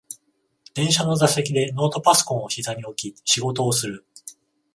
[0.73, 4.03] 電車の座席でノートパソコンをひざに置き仕事をする